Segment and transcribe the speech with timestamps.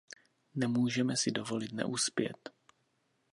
[0.55, 2.49] Nemůžeme si dovolit neuspět.